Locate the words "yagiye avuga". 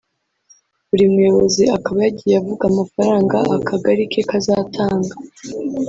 2.05-2.63